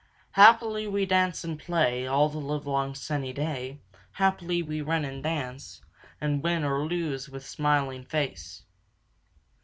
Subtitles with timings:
[0.31, 3.81] "Happily we dance and play All the livelong sunny day!
[4.13, 5.79] Happily we run and race
[6.19, 8.63] And win or lose with smiling face!"